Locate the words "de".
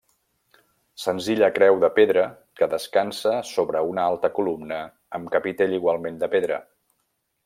1.83-1.91, 6.25-6.31